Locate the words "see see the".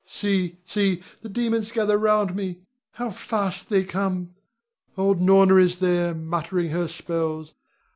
0.03-1.29